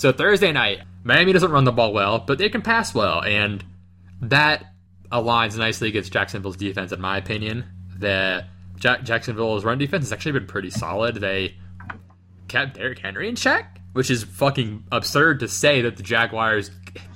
[0.00, 3.62] So Thursday night, Miami doesn't run the ball well, but they can pass well, and
[4.22, 4.64] that
[5.12, 7.66] aligns nicely against Jacksonville's defense, in my opinion.
[7.98, 8.46] The
[8.78, 11.16] Jack- Jacksonville's run defense has actually been pretty solid.
[11.16, 11.54] They
[12.48, 16.70] kept Derrick Henry in check, which is fucking absurd to say that the Jaguars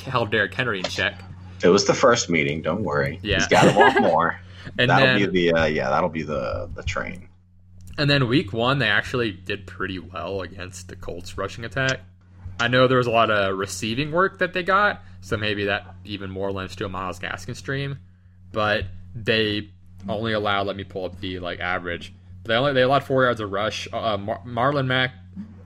[0.04, 1.18] held Derrick Henry in check.
[1.62, 2.60] It was the first meeting.
[2.60, 3.18] Don't worry.
[3.22, 3.36] Yeah.
[3.36, 4.38] He's got to want more.
[4.78, 5.90] And that'll then, be the uh, yeah.
[5.90, 7.28] That'll be the the train.
[7.98, 12.00] and then week one, they actually did pretty well against the Colts rushing attack.
[12.60, 15.94] I know there was a lot of receiving work that they got, so maybe that
[16.04, 17.98] even more lends to a Myles Gaskin stream.
[18.52, 19.70] But they
[20.08, 20.66] only allowed.
[20.66, 22.12] Let me pull up the like average.
[22.44, 23.88] They only they allowed four yards of rush.
[23.92, 25.12] Uh, Mar- Marlon Mack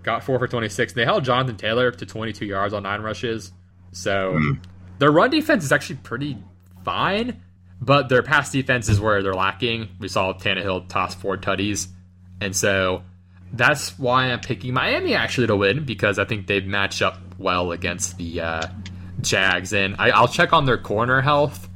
[0.03, 0.93] got four for twenty six.
[0.93, 3.53] They held Jonathan Taylor to twenty two yards on nine rushes.
[3.93, 4.61] So Mm.
[4.99, 6.39] their run defense is actually pretty
[6.85, 7.43] fine,
[7.81, 9.89] but their pass defense is where they're lacking.
[9.99, 11.89] We saw Tannehill toss four tutties,
[12.41, 13.03] and so
[13.53, 17.73] that's why I'm picking Miami actually to win because I think they match up well
[17.73, 18.67] against the uh,
[19.21, 19.73] Jags.
[19.73, 21.69] And I, I'll check on their corner health.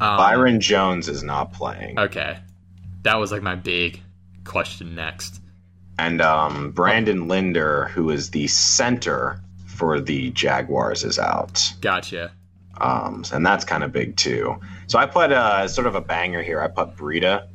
[0.00, 2.38] Um, Byron Jones is not playing, Okay,
[3.02, 4.00] that was like my big
[4.44, 5.40] question next.
[5.98, 11.72] and um, Brandon Linder, who is the center for the Jaguars, is out.
[11.80, 12.32] Gotcha.
[12.80, 14.56] Um, and that's kind of big too.
[14.88, 16.60] So I put uh, sort of a banger here.
[16.60, 17.46] I put Breida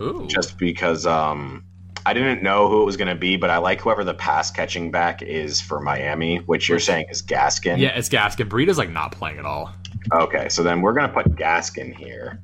[0.00, 1.64] Ooh, just because um,
[2.08, 4.50] I didn't know who it was going to be, but I like whoever the pass
[4.50, 7.78] catching back is for Miami, which you're saying is Gaskin.
[7.78, 8.48] yeah, it's Gaskin.
[8.48, 9.70] Breida's like not playing at all.
[10.10, 12.42] Okay, so then we're going to put Gaskin here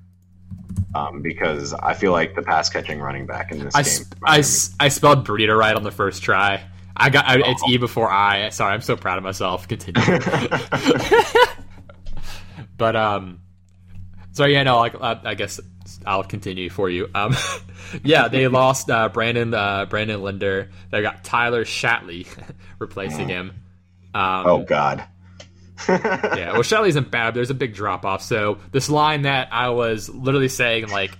[0.94, 4.02] um, because I feel like the pass catching running back in this I, game.
[4.22, 6.62] I, s- I spelled burrito right on the first try.
[6.94, 7.70] I got I, it's Oh.
[7.70, 8.50] E before I.
[8.50, 9.66] Sorry, I'm so proud of myself.
[9.66, 10.02] Continue.
[12.76, 13.40] but um,
[14.34, 15.60] so yeah, no, like uh, I guess
[16.04, 17.08] I'll continue for you.
[17.14, 17.36] Um,
[18.02, 20.70] yeah, they lost uh, Brandon uh, Brandon Linder.
[20.90, 22.26] They got Tyler Shatley
[22.78, 23.52] replacing him.
[24.12, 25.04] Um, oh God.
[25.88, 27.34] yeah, well, Shatley isn't bad.
[27.34, 28.22] There's a big drop off.
[28.22, 31.16] So this line that I was literally saying, like,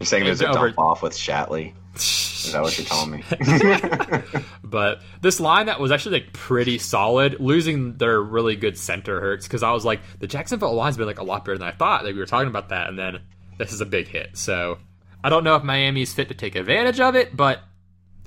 [0.00, 1.72] You're saying there's a Over- dump off with Shatley.
[2.00, 4.42] Is that what you're telling me?
[4.62, 9.46] But this line that was actually like pretty solid, losing their really good center hurts
[9.46, 12.04] because I was like, the Jacksonville line's been like a lot better than I thought.
[12.04, 13.20] Like we were talking about that, and then
[13.58, 14.36] this is a big hit.
[14.36, 14.78] So
[15.22, 17.60] I don't know if Miami's fit to take advantage of it, but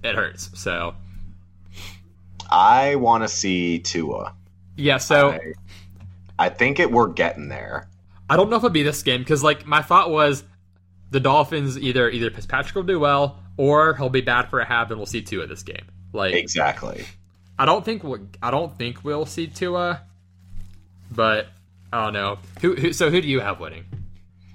[0.02, 0.50] it hurts.
[0.54, 0.96] So
[2.50, 4.34] I want to see Tua.
[4.76, 5.40] yeah, so I,
[6.40, 7.90] I think it we're getting there.
[8.30, 10.44] I don't know if it'll be this game because like my thought was
[11.12, 14.90] the Dolphins either either Fitzpatrick will do well or he'll be bad for a half
[14.90, 15.86] and we'll see Tua this game.
[16.14, 17.04] Like Exactly.
[17.58, 20.02] I don't think we'll, I don't think we'll see Tua,
[21.12, 21.48] but
[21.92, 22.40] I don't know.
[22.62, 23.84] Who, who so who do you have winning?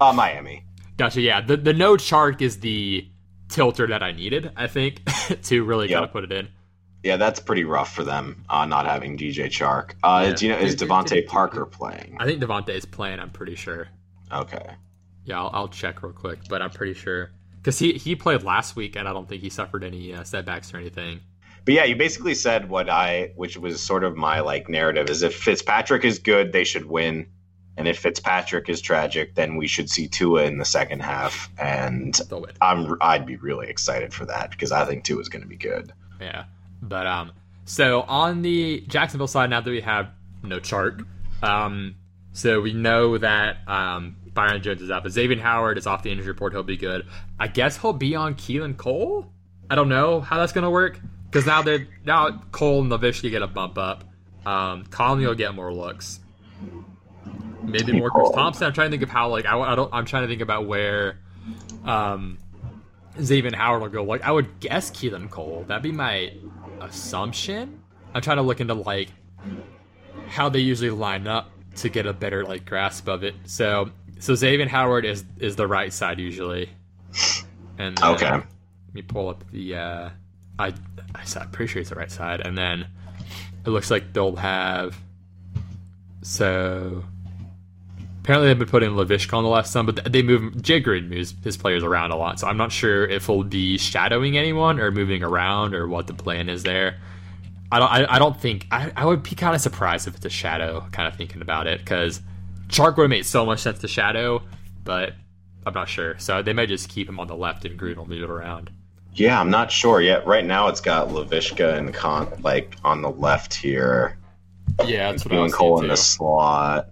[0.01, 0.63] Uh, Miami.
[0.97, 1.21] Gotcha.
[1.21, 3.07] Yeah, the the no Chark is the
[3.49, 4.51] tilter that I needed.
[4.55, 5.01] I think
[5.43, 5.95] to really Yep.
[5.95, 6.47] kind of put it in.
[7.03, 9.91] Yeah, that's pretty rough for them, uh, not having DJ Chark.
[10.03, 10.33] Uh, Yeah.
[10.33, 12.17] do you know, is DeVante Parker playing?
[12.19, 13.19] I think DeVante is playing.
[13.19, 13.87] I'm pretty sure.
[14.31, 14.65] Okay.
[15.25, 17.29] Yeah, I'll, I'll check real quick, but I'm pretty sure
[17.65, 20.71] because he he played last week and I don't think he suffered any uh, setbacks
[20.71, 21.21] or anything.
[21.65, 25.23] But yeah, you basically said what I, which was sort of my like narrative, is
[25.23, 27.25] if Fitzpatrick is good, they should win,
[27.75, 32.15] and if Fitzpatrick is tragic, then we should see Tua in the second half, and
[32.61, 35.57] I'm I'd be really excited for that because I think Tua is going to be
[35.57, 35.91] good.
[36.21, 36.43] Yeah.
[36.83, 37.31] But um
[37.65, 40.11] so on the Jacksonville side now that we have
[40.43, 41.03] no Chark,
[41.41, 41.95] um
[42.31, 46.11] so we know that um Byron Jones is out, but Xavien Howard is off the
[46.11, 47.07] injury report, he'll be good.
[47.39, 49.25] I guess he'll be on Keelan Cole?
[49.69, 50.99] I don't know how that's gonna work.
[51.25, 54.03] Because now they're now Cole and Laviska get a bump up.
[54.45, 56.19] Um Conley will get more looks.
[57.63, 58.67] Maybe more Chris Thompson.
[58.67, 60.67] I'm trying to think of how like I, I don't I'm trying to think about
[60.67, 61.17] where
[61.83, 62.37] um
[63.17, 64.03] Xavien Howard will go.
[64.03, 65.65] Like I would guess Keelan Cole.
[65.67, 66.31] That'd be my
[66.81, 67.81] assumption.
[68.13, 69.09] I'm trying to look into like
[70.27, 73.35] how they usually line up to get a better like grasp of it.
[73.45, 76.69] So so Xavien Howard is is the right side usually.
[77.77, 78.29] And then, Okay.
[78.31, 78.43] let
[78.93, 80.09] me pull up the uh
[80.59, 80.73] I
[81.35, 82.41] I'm pretty sure it's the right side.
[82.41, 82.87] And then
[83.65, 84.97] it looks like they'll have
[86.21, 87.03] so
[88.23, 91.35] apparently they've been putting Laviska on the left side, but they move Jay Gruden moves
[91.43, 92.39] his players around a lot.
[92.39, 96.13] So I'm not sure if he'll be shadowing anyone or moving around or what the
[96.13, 96.97] plan is there.
[97.71, 97.91] I don't.
[97.91, 98.67] I, I don't think.
[98.71, 100.85] I, I would be kind of surprised if it's a shadow.
[100.91, 102.21] Kind of thinking about it because
[102.69, 104.41] Chark would made so much sense to shadow,
[104.83, 105.13] but
[105.65, 106.17] I'm not sure.
[106.19, 108.71] So they may just keep him on the left and Gruden will move it around.
[109.13, 110.27] Yeah, I'm not sure yet.
[110.27, 114.17] Right now, it's got Laviska and Con like on the left here,
[114.85, 116.89] Yeah, that's what I doing was Cole in the slot.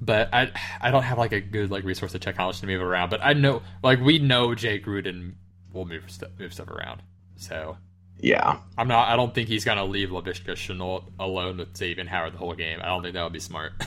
[0.00, 0.50] But I
[0.80, 3.10] I don't have like a good like resource to check how much to move around.
[3.10, 5.34] But I know like we know Jay Gruden
[5.72, 7.02] will move stuff move stuff around.
[7.36, 7.76] So
[8.18, 8.58] Yeah.
[8.78, 9.08] I'm not.
[9.08, 12.78] I don't think he's gonna leave Laviska Shenault alone with Xavien Howard the whole game.
[12.82, 13.72] I don't think that would be smart.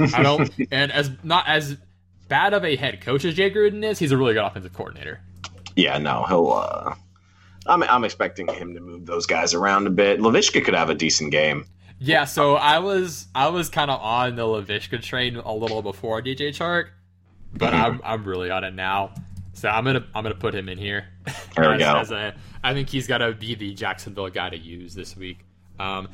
[0.00, 0.50] I don't.
[0.70, 1.76] And as not as
[2.28, 5.20] bad of a head coach as Jay Gruden is, he's a really good offensive coordinator.
[5.76, 6.52] Yeah, no, he'll.
[6.52, 6.94] Uh,
[7.66, 10.20] I'm I'm expecting him to move those guys around a bit.
[10.20, 11.66] Laviska could have a decent game.
[12.00, 16.22] Yeah, so I was I was kind of on the Laviska train a little before
[16.22, 16.88] DJ Chark,
[17.52, 19.12] but I'm I'm really on it now.
[19.52, 21.06] So I'm gonna I'm gonna put him in here.
[21.56, 21.96] There we go.
[21.96, 25.40] as a, I think he's gotta be the Jacksonville guy to use this week.
[25.80, 26.08] Um,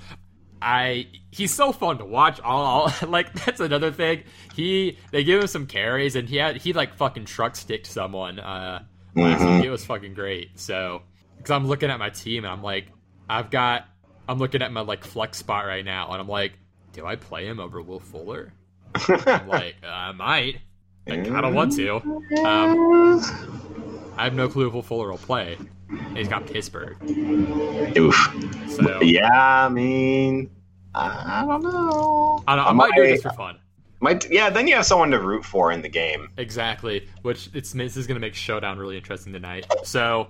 [0.65, 2.41] I he's so fun to watch.
[2.41, 4.23] All, like that's another thing.
[4.55, 8.39] He they give him some carries and he had he like fucking truck sticked someone
[8.41, 8.83] uh
[9.15, 9.57] last Mhm.
[9.59, 9.67] week.
[9.67, 10.59] It was fucking great.
[10.59, 11.03] So
[11.37, 12.87] because I'm looking at my team and I'm like
[13.29, 13.87] I've got
[14.27, 16.53] I'm looking at my like flex spot right now and I'm like,
[16.95, 18.53] do I play him over Will Fuller?
[19.09, 20.61] I'm like, uh, I might.
[21.07, 21.97] Like, I don't want to.
[22.45, 23.21] Um,
[24.17, 25.59] I have no clue if Will Fuller will play.
[26.14, 26.96] He's got Pittsburgh.
[27.96, 28.14] Oof.
[28.69, 30.50] So Yeah, I mean,
[30.94, 32.43] I I don't know.
[32.46, 33.58] I, don't, I might do this for fun.
[34.00, 36.29] Might, yeah, then you have someone to root for in the game.
[36.37, 37.08] Exactly.
[37.23, 39.67] Which it's this is going to make Showdown really interesting tonight.
[39.82, 40.29] So,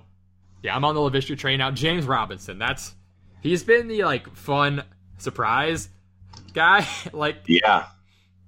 [0.62, 1.70] yeah, I'm on the Laviska train now.
[1.70, 2.58] James Robinson.
[2.58, 2.94] That's
[3.40, 4.84] he's been the like fun
[5.18, 5.88] surprise
[6.52, 6.86] guy.
[7.12, 7.86] like Yeah.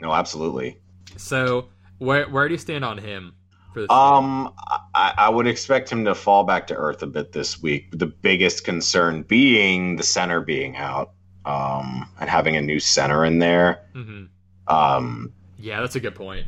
[0.01, 0.79] No, absolutely.
[1.17, 1.69] so,
[1.99, 3.35] where where do you stand on him
[3.77, 3.91] for this?
[3.91, 4.55] Um,
[4.95, 7.89] I, I would expect him to fall back to earth a bit this week.
[7.93, 11.13] The biggest concern being the center being out,
[11.45, 13.87] um, and having a new center in there.
[13.93, 14.25] hmm
[14.67, 16.47] Um, Yeah, that's a good point.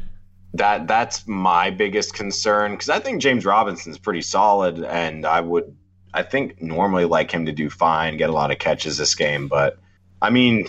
[0.54, 5.76] that that's my biggest concern because I think James Robinson's pretty solid, and I would,
[6.14, 9.48] I think normally like him to do fine, get a lot of catches this game,
[9.48, 9.78] but
[10.22, 10.66] I mean,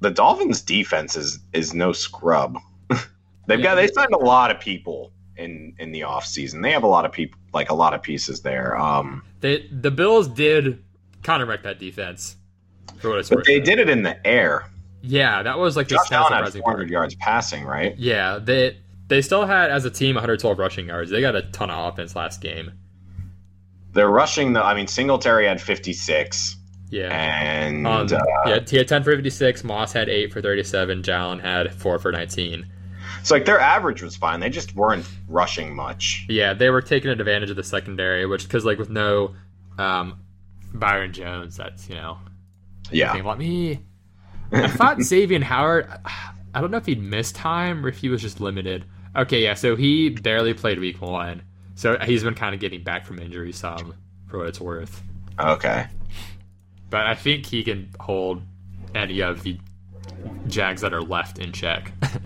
[0.00, 2.58] the Dolphins' defense is is no scrub.
[3.46, 3.62] They've Yeah.
[3.62, 6.62] got they signed a lot of people in in the offseason.
[6.62, 8.76] They have a lot of people, like a lot of pieces there.
[8.78, 10.82] Um, They, the Bills did
[11.22, 12.36] kind of wreck that defense.
[12.98, 14.66] For what it's but they did it in the air.
[15.02, 16.90] Yeah, that was like the Josh Allen had surprising 400 part.
[16.90, 17.96] yards passing, right?
[17.98, 18.76] Yeah, they
[19.08, 21.10] they still had as a team 112 rushing yards.
[21.10, 22.72] They got a ton of offense last game.
[23.92, 24.62] They're rushing the.
[24.64, 26.56] I mean, Singletary had 56,
[26.90, 27.08] Yeah.
[27.10, 29.64] and Um, uh, yeah, he had 10 for 56.
[29.64, 31.02] Moss had 8 for 37.
[31.02, 32.66] Jalen had 4 for 19.
[33.22, 34.40] So like their average was fine.
[34.40, 36.26] They just weren't rushing much.
[36.28, 39.34] Yeah, they were taking advantage of the secondary, which because like with no
[39.78, 40.20] um,
[40.74, 42.18] Byron Jones, that's you know
[42.90, 43.12] Yeah.
[43.14, 43.84] Let me.
[44.52, 45.88] I thought Xavien Howard.
[46.54, 48.84] I don't know if he'd missed time or if he was just limited.
[49.16, 49.54] Okay, yeah.
[49.54, 51.42] So he barely played week one,
[51.74, 53.94] so he's been kind of getting back from injury some
[54.28, 55.02] for what it's worth.
[55.38, 55.86] Okay.
[56.90, 58.42] But I think he can hold
[58.94, 59.58] any of the
[60.48, 61.92] Jags that are left in check.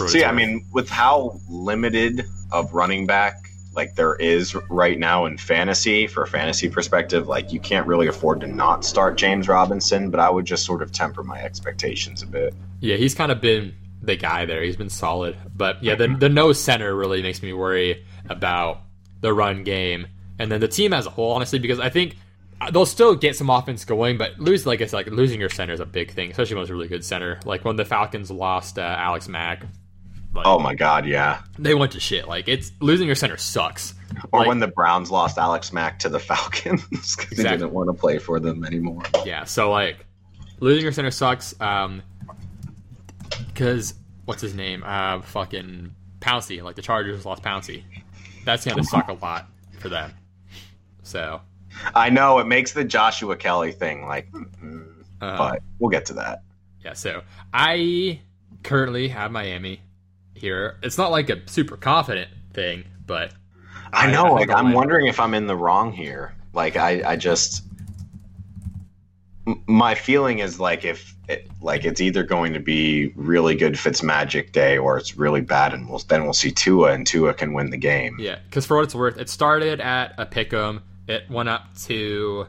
[0.00, 3.34] for what So yeah, I mean, with how limited of running back
[3.72, 8.08] like there is right now in fantasy, for a fantasy perspective, like you can't really
[8.08, 10.10] afford to not start James Robinson.
[10.10, 12.54] But I would just sort of temper my expectations a bit.
[12.80, 14.62] Yeah, he's kind of been the guy there.
[14.62, 15.36] He's been solid.
[15.54, 18.80] But yeah, the, the no center really makes me worry about
[19.20, 20.06] the run game.
[20.38, 22.16] And then the team as a whole, honestly, because I think
[22.72, 25.72] they'll still get some offense going, but lose, like I said, like losing your center
[25.72, 27.40] is a big thing, especially when it's a really good center.
[27.44, 29.64] Like when the Falcons lost uh, Alex Mack,
[30.34, 31.42] like, Oh my God, yeah.
[31.58, 32.28] they went to shit.
[32.28, 33.94] Like it's losing your center sucks.
[34.32, 37.58] Or Like- when the Browns lost Alex Mack to the Falcons because he Exactly.
[37.58, 39.02] didn't want to play for them anymore.
[39.24, 40.04] Yeah, so like
[40.60, 41.54] losing your center sucks.
[41.60, 42.02] Um,
[43.48, 44.82] because what's his name?
[44.84, 46.62] Uh, fucking Pouncey.
[46.62, 47.84] Like the Chargers lost Pouncey.
[48.44, 49.46] That's gonna suck a lot
[49.78, 50.12] for them.
[51.02, 51.40] So,
[51.94, 54.28] I know it makes the Joshua Kelley thing like,
[55.20, 56.42] uh, but we'll get to that.
[56.84, 56.92] yeah.
[56.94, 58.20] So I
[58.62, 59.80] currently have Miami
[60.40, 60.78] here.
[60.82, 63.32] It's not like a super confident thing, but
[63.92, 64.24] I I- know.
[64.24, 66.34] I like think I'll I'm wondering if I'm in the wrong here.
[66.52, 67.64] Like I, I just
[69.66, 74.52] my feeling is like if it, like it's either going to be really good Fitzmagic
[74.52, 77.70] day or it's really bad, and we'll then we'll see Tua and Tua can win
[77.70, 78.16] the game.
[78.18, 80.82] Yeah, because for what it's worth, it started at a pick'em.
[81.08, 82.46] It went up to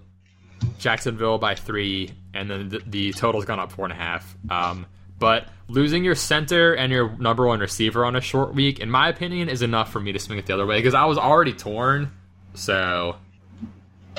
[0.80, 4.36] Jacksonville by three, and then the, the total's gone up four and a half.
[4.50, 4.86] Um,
[5.22, 9.08] but losing your center and your number one receiver on a short week, in my
[9.08, 11.54] opinion, is enough for me to swing it the other way because I was already
[11.54, 12.12] torn.
[12.56, 13.16] So,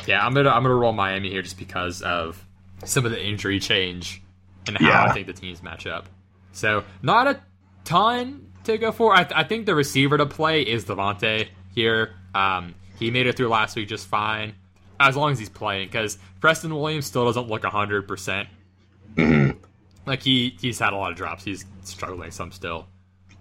[0.07, 2.43] yeah, I'm gonna I'm gonna roll Miami here just because of
[2.85, 4.23] some of the injury change
[4.67, 5.05] and how Yeah.
[5.05, 6.07] I think the teams match up.
[6.53, 7.41] So, not a
[7.85, 9.13] ton to go for.
[9.13, 12.15] I, th- I think the receiver to play is DeVante here.
[12.35, 14.55] Um, he made it through last week just fine,
[15.01, 15.89] as long as he's playing.
[15.89, 18.49] Because Preston Williams still doesn't look hundred percent.
[20.07, 21.45] Like he he's had a lot of drops.
[21.45, 22.87] He's struggling some still.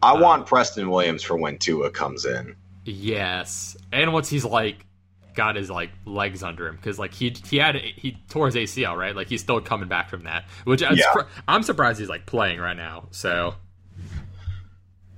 [0.04, 2.56] I um, want Preston Williams for when Tua comes in.
[2.86, 4.86] Yes, and once he's like
[5.34, 8.98] got his like legs under him because like he he had he tore his ACL
[8.98, 11.06] right like he's still coming back from that which I'm, Yeah.
[11.16, 13.56] surpri- I'm surprised he's like playing right now so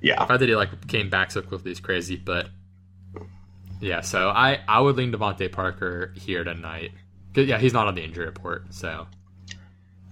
[0.01, 0.21] Yeah.
[0.21, 2.47] I thought that he like came back so quickly is crazy but
[3.81, 6.91] yeah so I I would lean DeVante Parker here tonight.
[7.35, 9.07] yeah he's not on the injury report so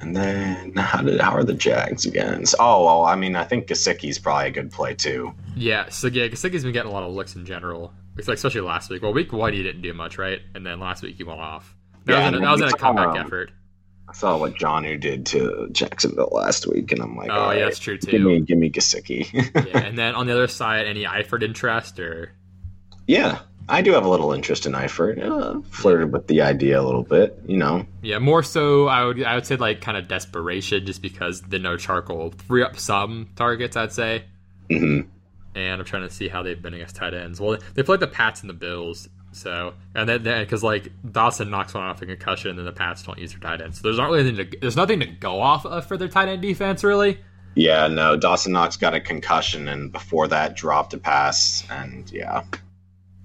[0.02, 2.56] And then how did how are the Jags against?
[2.60, 5.34] Oh well, I mean I think Gesicki's probably a good play too.
[5.56, 7.94] yeah so yeah Gesicki's been getting a lot of looks in general.
[8.18, 9.02] It's like especially last week.
[9.02, 10.40] Well week one he didn't do much right?
[10.56, 11.76] And then last week he went off.
[12.06, 13.52] That Yeah, was in, that was in a comeback um, effort.
[14.10, 17.60] I saw what Jonnu did to Jacksonville last week, and I'm like, oh yeah right,
[17.64, 19.32] that's true too give me give me Gesicki.
[19.74, 22.34] yeah, and then on the other side, any Eifert interest or?
[23.08, 23.40] Yeah,
[23.70, 25.22] I do have a little interest in Eifert.
[25.22, 27.86] Uh, flirted with the idea a little bit, you know.
[28.02, 31.60] yeah, more so I would I would say like kind of desperation just because the
[31.60, 34.24] no charcoal free up some targets I'd say,
[34.70, 35.02] hmm
[35.54, 37.42] and I'm trying to see how they've been against tight ends.
[37.42, 41.74] Well, they played the Pats and the Bills, so and then because like Dawson Knox
[41.74, 43.98] one off a concussion, and then the Pats don't use their tight ends, so there's
[43.98, 46.84] not really anything to, there's nothing to go off of for their tight end defense
[46.84, 47.20] really.
[47.54, 52.44] Yeah, no, Dawson Knox got a concussion, and before that, dropped a pass, and yeah,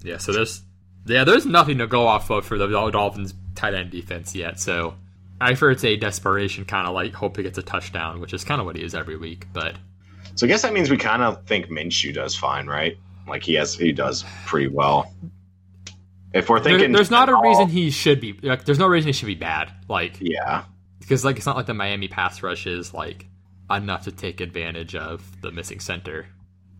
[0.03, 0.63] Yeah, so there's
[1.05, 4.59] yeah, there's nothing to go off of for the Dolphins tight end defense yet.
[4.59, 4.95] So
[5.41, 8.65] Eifert's a desperation kind of like hope he gets a touchdown, which is kind of
[8.65, 9.47] what he is every week.
[9.53, 9.75] But
[10.35, 12.97] so I guess that means we kind of think Minshew does fine, right?
[13.27, 15.11] Like he has, he does pretty well.
[16.33, 18.65] If we're there- thinking, there's not a reason he should be like.
[18.65, 19.71] There's no reason he should be bad.
[19.87, 20.63] Like yeah,
[20.99, 23.25] because like it's not like the Miami pass rush is like
[23.71, 26.27] enough to take advantage of the missing center.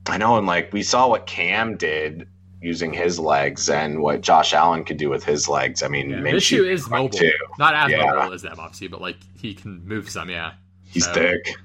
[0.08, 2.28] I know, and like we saw what Cam did
[2.68, 5.82] using his legs, and what Josh Allen could do with his legs.
[5.84, 7.32] I mean, Yeah, Minshew is mobile, too.
[7.58, 8.06] not as Yeah.
[8.12, 10.30] mobile as them obviously, but like he can move some.
[10.30, 10.52] Yeah.
[10.86, 11.56] He's So- thick.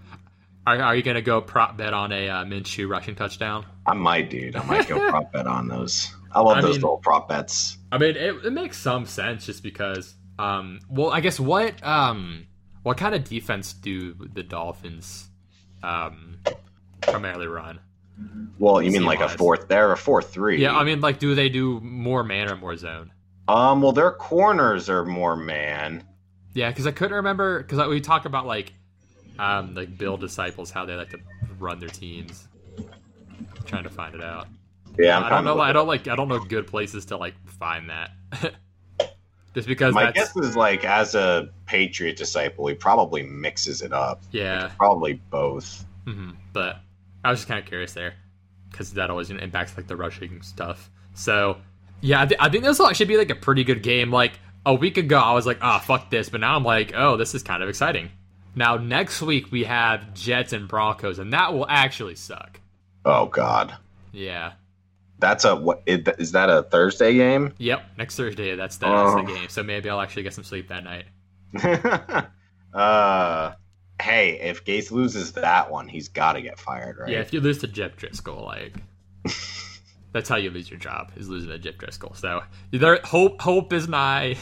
[0.65, 3.67] Are, are you gonna go prop bet on a uh, Minshew rushing touchdown?
[3.85, 4.55] I might, dude.
[4.55, 6.15] I might go prop bet on those.
[6.31, 7.79] I love I those mean- little prop bets.
[7.91, 10.15] I mean, it, it makes some sense just because.
[10.39, 12.47] Um, well, I guess what um,
[12.85, 15.29] what kind of defense do the Dolphins
[15.83, 16.39] um,
[17.01, 17.81] primarily run?
[18.59, 19.69] Well, you mean like a fourth?
[19.69, 20.61] They're a four three.
[20.61, 23.11] Yeah, I mean, like, do they do more man or more zone?
[23.49, 26.05] um, well, their corners are more man.
[26.55, 28.73] Yeah, because I couldn't remember because we talk about like,
[29.39, 31.19] um, like Bill disciples how they like to
[31.59, 32.47] run their teams.
[33.65, 34.47] trying to find it out.
[34.99, 35.61] Yeah, I'm I don't know.
[35.61, 36.07] I don't like.
[36.09, 38.11] I don't know good places to like find that.
[39.55, 44.23] just because My guess is like as a Patriot disciple, he probably mixes it up.
[44.31, 44.71] yeah.
[44.79, 45.85] Probably both.
[46.07, 46.77] hmm But
[47.25, 48.15] I was just kind of curious there
[48.71, 50.91] because that always impacts like the rushing stuff.
[51.15, 51.59] So
[52.01, 54.11] yeah, I, th- I think this will actually be like a pretty good game.
[54.11, 54.33] Like
[54.67, 57.35] a week ago, I was like, ah, fuck this, but now I'm like, oh, this
[57.35, 58.11] is kind of exciting.
[58.55, 62.61] Now next week we have Jets and Broncos, and that will actually suck.
[63.05, 63.75] Oh God,
[64.13, 64.53] Yeah.
[65.19, 65.83] that's a what?
[65.87, 67.53] Is that a Thursday game?
[67.59, 67.83] Yep.
[67.99, 69.17] Next Thursday, that's the, that's Oh.
[69.25, 69.49] the game.
[69.49, 71.05] So maybe I'll actually get some sleep that night.
[72.75, 73.53] uh,
[74.03, 77.09] hey, if Gase loses that one, he's got to get fired, right?
[77.11, 78.75] Yeah, if you lose to Jeff Driskel, like
[80.13, 82.17] that's how you lose your job is losing to Jeff Driskel.
[82.17, 82.43] So
[82.73, 84.37] there, hope hope is nigh.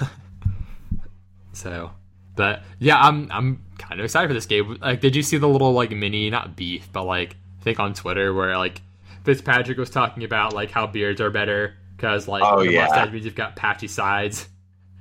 [1.52, 1.90] so,
[2.36, 4.78] but yeah, I'm I'm kind of excited for this game.
[4.80, 7.94] Like, did you see the little like mini not beef, but like I think on
[7.94, 8.80] Twitter where like
[9.24, 12.84] Fitzpatrick was talking about like how beards are better because like Oh, the yeah.
[12.84, 14.48] mustache means you've got patchy sides.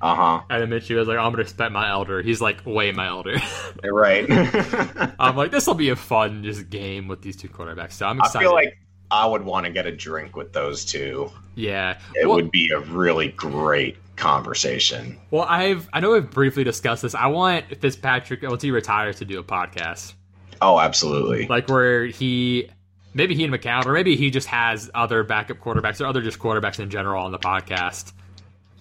[0.01, 0.41] Uh huh.
[0.49, 2.21] And Mitchie was like, I'm gonna respect my elder.
[2.21, 3.35] He's like way my elder.
[3.83, 4.25] Right.
[5.19, 7.93] I'm like, this will be a fun just game with these two quarterbacks.
[7.93, 8.39] So I'm excited.
[8.39, 8.77] I feel like
[9.11, 11.31] I would want to get a drink with those two.
[11.55, 15.17] yeah, It well, would be a really great conversation.
[15.31, 17.15] well, I've I know we've briefly discussed this.
[17.15, 20.13] I want Fitzpatrick once he retires to do a podcast,
[20.61, 21.47] Oh, absolutely.
[21.47, 22.69] like where he
[23.13, 26.37] maybe he and McCown, or maybe he just has other backup quarterbacks or other just
[26.39, 28.13] quarterbacks in general on the podcast.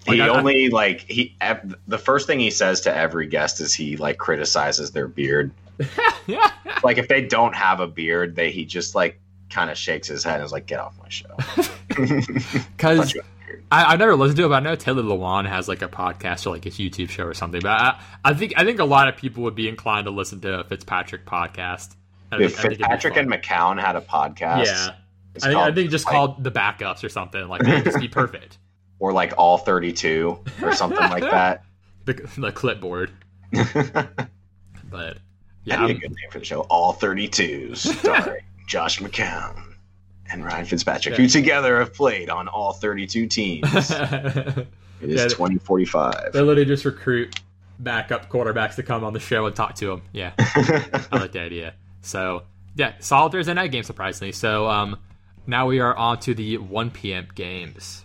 [0.07, 1.37] He Like, I- only like he
[1.87, 5.51] the first thing he says to every guest is he like criticizes their beard.
[6.27, 6.51] yeah,
[6.83, 10.25] Like if they don't have a beard, they he just like kind of shakes his
[10.25, 11.37] head and is like, "Get off my show."
[11.89, 13.65] because Bunch of beard.
[13.71, 16.47] I, I've never listened to it, but I know Taylor Lewan has like a podcast
[16.47, 17.61] or like his YouTube show or something.
[17.63, 20.41] But I, I think I think a lot of people would be inclined to listen
[20.41, 21.95] to a Fitzpatrick podcast.
[22.31, 24.91] I think- I think it'd be Fitzpatrick and McCown had a podcast, yeah,
[25.37, 28.59] I think, I think just like- called the backups or something like just be perfect.
[28.99, 31.65] Or like all thirty-two or something like that.
[32.05, 33.11] The, the clipboard,
[33.53, 34.09] That'd
[34.91, 35.21] but be
[35.65, 36.61] yeah, a I'm- good name for the show.
[36.63, 39.75] All 32s, starring Josh McCown
[40.31, 41.23] and Ryan Fitzpatrick, Yeah.
[41.25, 43.67] who together have played on all 32 teams.
[43.75, 46.33] It is Yeah, 2045.
[46.33, 47.39] they literally just recruit
[47.79, 50.03] backup quarterbacks to come on the show and talk to them.
[50.13, 51.75] Yeah, I like the idea.
[52.01, 52.43] So
[52.75, 54.33] yeah, solid a night game surprisingly.
[54.33, 54.99] So um,
[55.47, 57.29] now we are on to the 1 p.m.
[57.35, 58.05] games.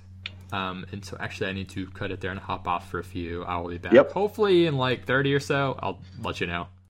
[0.53, 3.03] Um, and so actually, I need to cut it there and hop off for a
[3.03, 3.43] few.
[3.43, 3.93] I will be back.
[3.93, 4.11] Yep.
[4.11, 6.67] Hopefully, in like 30 or so, I'll let you know.